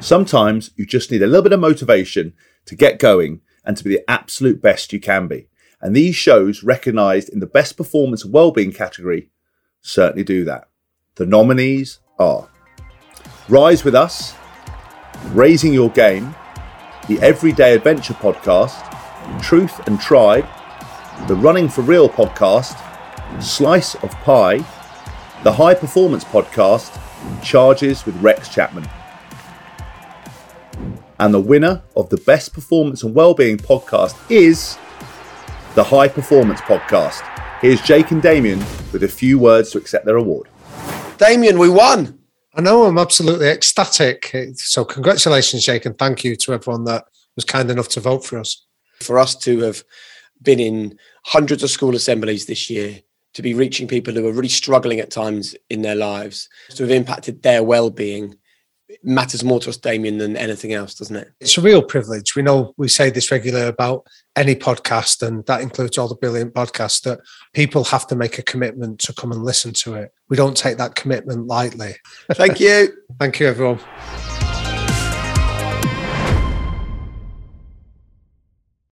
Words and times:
Sometimes 0.00 0.70
you 0.76 0.84
just 0.84 1.10
need 1.10 1.22
a 1.22 1.26
little 1.26 1.42
bit 1.42 1.52
of 1.52 1.60
motivation 1.60 2.34
to 2.66 2.74
get 2.74 2.98
going 2.98 3.40
and 3.64 3.76
to 3.76 3.84
be 3.84 3.90
the 3.90 4.10
absolute 4.10 4.60
best 4.60 4.92
you 4.92 5.00
can 5.00 5.28
be. 5.28 5.48
And 5.80 5.94
these 5.94 6.14
shows, 6.14 6.62
recognised 6.62 7.28
in 7.28 7.40
the 7.40 7.46
best 7.46 7.76
performance 7.76 8.24
and 8.24 8.32
wellbeing 8.32 8.72
category, 8.72 9.30
certainly 9.80 10.24
do 10.24 10.44
that. 10.44 10.68
The 11.16 11.26
nominees 11.26 11.98
are 12.18 12.48
Rise 13.48 13.84
with 13.84 13.94
Us, 13.94 14.34
Raising 15.26 15.72
Your 15.72 15.90
Game, 15.90 16.34
the 17.08 17.20
Everyday 17.20 17.74
Adventure 17.74 18.14
podcast, 18.14 18.88
Truth 19.42 19.86
and 19.86 20.00
Tribe, 20.00 20.46
the 21.26 21.36
Running 21.36 21.68
for 21.68 21.82
Real 21.82 22.08
podcast, 22.08 22.80
Slice 23.42 23.94
of 23.96 24.10
Pie, 24.22 24.64
the 25.42 25.52
High 25.52 25.74
Performance 25.74 26.24
podcast, 26.24 26.98
Charges 27.42 28.06
with 28.06 28.16
Rex 28.22 28.48
Chapman. 28.48 28.88
And 31.18 31.32
the 31.32 31.40
winner 31.40 31.82
of 31.96 32.08
the 32.08 32.16
Best 32.16 32.52
Performance 32.52 33.02
and 33.02 33.14
Wellbeing 33.14 33.58
podcast 33.58 34.16
is 34.30 34.76
the 35.74 35.84
High 35.84 36.08
Performance 36.08 36.60
podcast. 36.62 37.20
Here's 37.60 37.80
Jake 37.82 38.10
and 38.10 38.20
Damian 38.20 38.58
with 38.92 39.04
a 39.04 39.08
few 39.08 39.38
words 39.38 39.70
to 39.70 39.78
accept 39.78 40.04
their 40.04 40.16
award. 40.16 40.48
Damian, 41.18 41.58
we 41.58 41.68
won. 41.68 42.18
I 42.54 42.60
know 42.60 42.84
I'm 42.84 42.98
absolutely 42.98 43.48
ecstatic. 43.48 44.34
So, 44.56 44.84
congratulations, 44.84 45.64
Jake, 45.64 45.86
and 45.86 45.96
thank 45.96 46.24
you 46.24 46.34
to 46.36 46.54
everyone 46.54 46.84
that 46.84 47.04
was 47.36 47.44
kind 47.44 47.70
enough 47.70 47.88
to 47.90 48.00
vote 48.00 48.24
for 48.24 48.38
us. 48.38 48.66
For 49.00 49.18
us 49.18 49.36
to 49.36 49.60
have 49.60 49.84
been 50.42 50.60
in 50.60 50.98
hundreds 51.24 51.62
of 51.62 51.70
school 51.70 51.94
assemblies 51.94 52.46
this 52.46 52.68
year, 52.68 53.00
to 53.34 53.42
be 53.42 53.54
reaching 53.54 53.88
people 53.88 54.12
who 54.12 54.26
are 54.26 54.32
really 54.32 54.48
struggling 54.48 55.00
at 55.00 55.10
times 55.10 55.54
in 55.70 55.82
their 55.82 55.94
lives, 55.94 56.48
to 56.70 56.82
have 56.82 56.90
impacted 56.90 57.42
their 57.42 57.62
well-being 57.62 58.36
matters 59.02 59.44
more 59.44 59.60
to 59.60 59.70
us, 59.70 59.76
Damian, 59.76 60.18
than 60.18 60.36
anything 60.36 60.72
else, 60.72 60.94
doesn't 60.94 61.16
it? 61.16 61.32
It's 61.40 61.58
a 61.58 61.60
real 61.60 61.82
privilege. 61.82 62.34
We 62.34 62.42
know 62.42 62.74
we 62.76 62.88
say 62.88 63.10
this 63.10 63.30
regularly 63.30 63.66
about 63.66 64.06
any 64.36 64.54
podcast, 64.54 65.26
and 65.26 65.44
that 65.46 65.60
includes 65.60 65.98
all 65.98 66.08
the 66.08 66.14
brilliant 66.14 66.54
podcasts, 66.54 67.02
that 67.02 67.20
people 67.52 67.84
have 67.84 68.06
to 68.08 68.16
make 68.16 68.38
a 68.38 68.42
commitment 68.42 68.98
to 69.00 69.14
come 69.14 69.32
and 69.32 69.44
listen 69.44 69.72
to 69.74 69.94
it. 69.94 70.12
We 70.28 70.36
don't 70.36 70.56
take 70.56 70.78
that 70.78 70.94
commitment 70.94 71.46
lightly. 71.46 71.94
Thank 72.32 72.60
you. 72.60 72.92
Thank 73.18 73.40
you, 73.40 73.46
everyone. 73.48 73.80